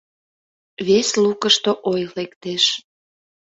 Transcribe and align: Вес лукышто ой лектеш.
Вес 0.87 1.09
лукышто 1.23 1.71
ой 1.91 2.01
лектеш. 2.15 2.63